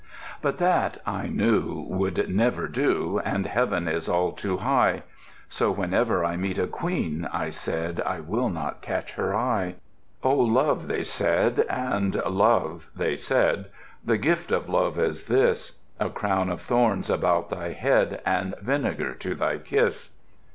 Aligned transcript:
But 0.41 0.57
that, 0.57 0.99
I 1.05 1.27
knew, 1.27 1.85
would 1.87 2.27
never 2.27 2.67
do; 2.67 3.21
And 3.23 3.45
Heaven 3.45 3.87
is 3.87 4.09
all 4.09 4.31
too 4.31 4.57
high. 4.57 5.03
So 5.47 5.69
whenever 5.69 6.25
I 6.25 6.37
meet 6.37 6.57
a 6.57 6.65
Queen, 6.65 7.29
I 7.31 7.51
said, 7.51 8.01
I 8.03 8.19
will 8.19 8.49
not 8.49 8.81
catch 8.81 9.13
her 9.13 9.35
eye. 9.35 9.75
"Oh! 10.23 10.33
Love," 10.39 10.87
they 10.87 11.03
said, 11.03 11.67
and 11.69 12.15
"Love," 12.15 12.89
they 12.95 13.15
said, 13.15 13.65
"The 14.03 14.17
Gift 14.17 14.49
of 14.49 14.67
Love 14.67 14.97
is 14.97 15.25
this; 15.25 15.73
A 15.99 16.09
crown 16.09 16.49
of 16.49 16.61
thorns 16.61 17.07
about 17.07 17.51
thy 17.51 17.73
head, 17.73 18.21
And 18.25 18.55
vinegar 18.59 19.13
to 19.13 19.35
thy 19.35 19.59
kiss!" 19.59 20.09